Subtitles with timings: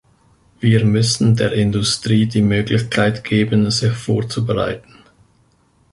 [0.59, 5.03] Wir müssen der Industrie die Möglichkeit geben, sich vorzubereiten.